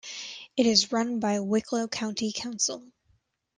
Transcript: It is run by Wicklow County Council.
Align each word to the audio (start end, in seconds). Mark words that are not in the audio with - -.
It 0.57 0.65
is 0.65 0.91
run 0.91 1.19
by 1.19 1.39
Wicklow 1.41 1.87
County 1.87 2.31
Council. 2.33 2.91